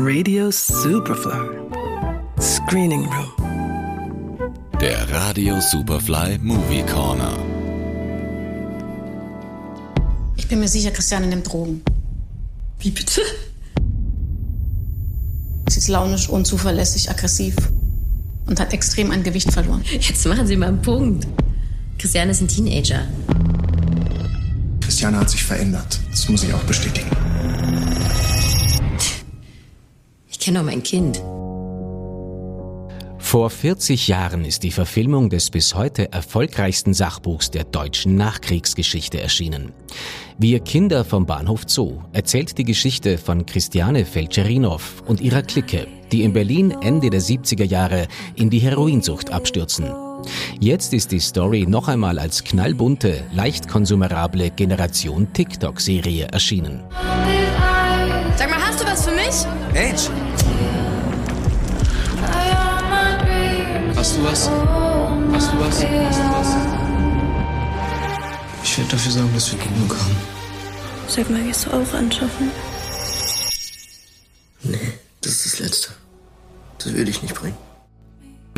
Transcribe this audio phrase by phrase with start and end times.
[0.00, 1.58] Radio Superfly.
[2.40, 4.54] Screening Room.
[4.80, 7.36] Der Radio Superfly Movie Corner.
[10.36, 11.82] Ich bin mir sicher, Christiane nimmt Drogen.
[12.78, 13.22] Wie bitte?
[15.68, 17.56] Sie ist launisch, unzuverlässig, aggressiv
[18.46, 19.82] und hat extrem an Gewicht verloren.
[19.90, 21.26] Jetzt machen Sie mal einen Punkt.
[21.98, 23.00] Christiane ist ein Teenager.
[24.80, 25.98] Christiane hat sich verändert.
[26.12, 27.10] Das muss ich auch bestätigen.
[30.48, 31.22] Kenne doch mein Kind.
[33.18, 39.74] Vor 40 Jahren ist die Verfilmung des bis heute erfolgreichsten Sachbuchs der deutschen Nachkriegsgeschichte erschienen.
[40.38, 46.22] Wir Kinder vom Bahnhof Zoo erzählt die Geschichte von Christiane Felcherinow und ihrer Clique, die
[46.22, 49.92] in Berlin Ende der 70er Jahre in die Heroinsucht abstürzen.
[50.60, 56.84] Jetzt ist die Story noch einmal als knallbunte, leicht konsumerable Generation TikTok-Serie erschienen.
[58.38, 59.46] Sag mal, hast du was für mich?
[59.74, 60.10] Age,
[63.96, 64.48] Hast du was?
[64.48, 65.82] Hast du was?
[65.82, 66.56] Hast du was?
[68.62, 70.16] Ich werde dafür sorgen, dass wir genug haben.
[71.08, 72.52] Sag mal, gehst du auch anschaffen?
[74.62, 75.88] nee, das ist das Letzte.
[76.78, 77.56] Das will ich nicht bringen.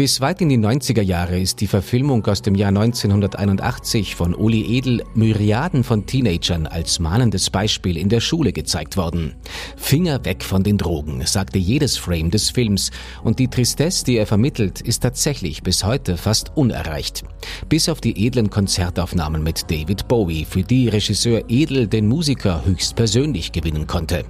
[0.00, 4.78] Bis weit in die 90er Jahre ist die Verfilmung aus dem Jahr 1981 von Uli
[4.78, 9.34] Edel Myriaden von Teenagern als mahnendes Beispiel in der Schule gezeigt worden.
[9.76, 12.92] Finger weg von den Drogen, sagte jedes Frame des Films
[13.22, 17.22] und die Tristesse, die er vermittelt, ist tatsächlich bis heute fast unerreicht.
[17.68, 22.96] Bis auf die edlen Konzertaufnahmen mit David Bowie, für die Regisseur Edel den Musiker höchst
[22.96, 24.24] persönlich gewinnen konnte.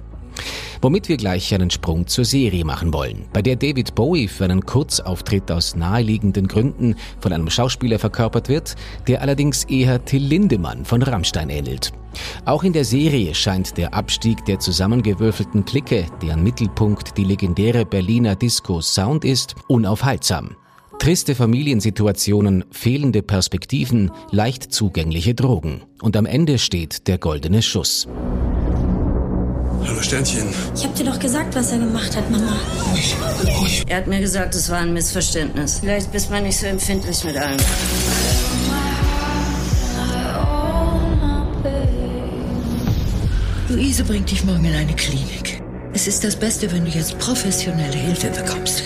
[0.83, 4.65] Womit wir gleich einen Sprung zur Serie machen wollen, bei der David Bowie für einen
[4.65, 8.75] Kurzauftritt aus naheliegenden Gründen von einem Schauspieler verkörpert wird,
[9.07, 11.91] der allerdings eher Till Lindemann von Rammstein ähnelt.
[12.45, 18.35] Auch in der Serie scheint der Abstieg der zusammengewürfelten Clique, deren Mittelpunkt die legendäre Berliner
[18.35, 20.55] Disco Sound ist, unaufhaltsam.
[20.97, 25.83] Triste Familiensituationen, fehlende Perspektiven, leicht zugängliche Drogen.
[26.01, 28.07] Und am Ende steht der goldene Schuss.
[30.11, 30.49] Sternchen.
[30.75, 32.57] Ich hab dir doch gesagt, was er gemacht hat, Mama.
[33.87, 35.79] Er hat mir gesagt, es war ein Missverständnis.
[35.79, 37.57] Vielleicht bist man nicht so empfindlich mit allem.
[43.69, 45.63] Luise bringt dich morgen in eine Klinik.
[45.93, 48.83] Es ist das Beste, wenn du jetzt professionelle Hilfe bekommst.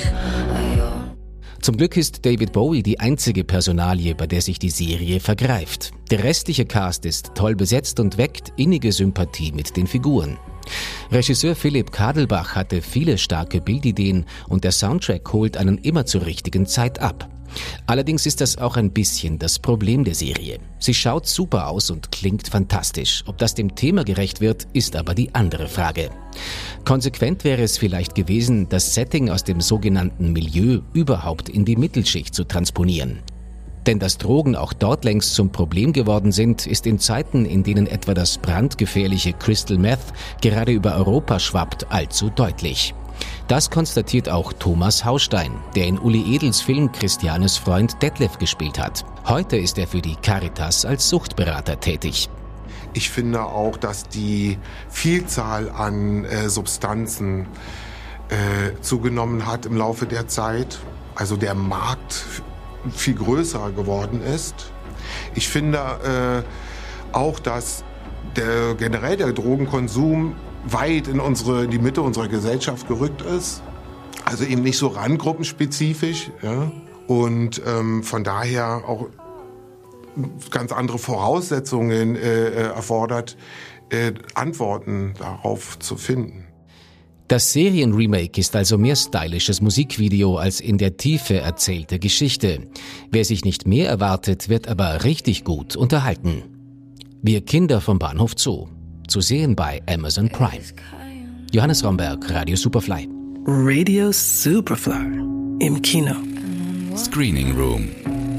[1.60, 5.92] Zum Glück ist David Bowie die einzige Personalie, bei der sich die Serie vergreift.
[6.12, 10.38] Der restliche Cast ist toll besetzt und weckt innige Sympathie mit den Figuren.
[11.12, 16.66] Regisseur Philipp Kadelbach hatte viele starke Bildideen und der Soundtrack holt einen immer zur richtigen
[16.66, 17.30] Zeit ab.
[17.88, 20.60] Allerdings ist das auch ein bisschen das Problem der Serie.
[20.80, 23.24] Sie schaut super aus und klingt fantastisch.
[23.28, 26.10] Ob das dem Thema gerecht wird, ist aber die andere Frage.
[26.84, 32.34] Konsequent wäre es vielleicht gewesen, das Setting aus dem sogenannten Milieu überhaupt in die Mittelschicht
[32.34, 33.22] zu transponieren.
[33.88, 37.86] Denn dass Drogen auch dort längst zum Problem geworden sind, ist in Zeiten, in denen
[37.86, 40.00] etwa das brandgefährliche Crystal Meth
[40.42, 42.96] gerade über Europa schwappt, allzu deutlich.
[43.48, 49.06] Das konstatiert auch Thomas Haustein, der in Uli Edels Film Christianes Freund Detlef gespielt hat.
[49.28, 52.28] Heute ist er für die Caritas als Suchtberater tätig.
[52.94, 54.58] Ich finde auch, dass die
[54.90, 57.48] Vielzahl an äh, Substanzen
[58.30, 60.80] äh, zugenommen hat im Laufe der Zeit.
[61.14, 62.26] Also der Markt
[62.92, 64.72] viel größer geworden ist.
[65.34, 66.44] Ich finde
[67.14, 67.84] äh, auch, dass
[68.36, 70.36] der, generell der Drogenkonsum
[70.66, 73.62] weit in unsere, in die Mitte unserer Gesellschaft gerückt ist.
[74.26, 76.32] Also eben nicht so randgruppenspezifisch.
[76.42, 76.72] Ja?
[77.08, 79.08] Und ähm, von daher auch
[80.50, 83.38] ganz andere Voraussetzungen äh, äh, erfordert,
[83.90, 86.45] äh, Antworten darauf zu finden.
[87.28, 92.68] Das Serienremake ist also mehr stylisches Musikvideo als in der Tiefe erzählte Geschichte.
[93.12, 96.44] Wer sich nicht mehr erwartet, wird aber richtig gut unterhalten.
[97.24, 98.68] Wir Kinder vom Bahnhof Zoo.
[99.08, 100.64] Zu sehen bei Amazon Prime.
[101.52, 103.10] Johannes Romberg, Radio Superfly.
[103.48, 105.20] Radio Superfly.
[105.60, 106.16] Im Kino.
[106.96, 107.90] Screening Room.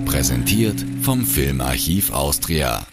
[0.05, 2.87] Präsentiert vom Filmarchiv Austria.